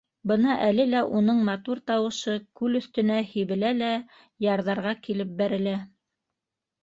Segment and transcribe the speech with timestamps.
[0.29, 3.91] Бына әле лә уның матур тауышы күл өҫтөнә һибелә лә
[4.45, 5.75] ярҙарға килеп бәрелә.